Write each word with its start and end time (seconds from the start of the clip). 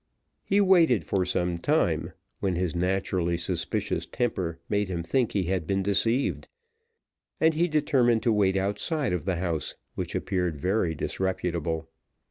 He 0.43 0.59
waited 0.59 1.03
for 1.03 1.25
some 1.25 1.59
time, 1.59 2.13
when 2.39 2.55
his 2.55 2.75
naturally 2.75 3.37
suspicious 3.37 4.07
temper 4.07 4.57
made 4.67 4.89
him 4.89 5.03
think 5.03 5.33
he 5.33 5.43
had 5.43 5.67
been 5.67 5.83
deceived, 5.83 6.47
and 7.39 7.53
he 7.53 7.67
determined 7.67 8.23
to 8.23 8.33
wait 8.33 8.57
outside 8.57 9.13
of 9.13 9.25
the 9.25 9.35
house, 9.35 9.75
which 9.93 10.15
appeared 10.15 10.59
very 10.59 10.95
disreputable. 10.95 11.87